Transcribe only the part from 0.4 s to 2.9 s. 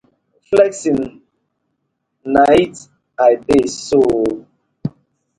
Flexing na it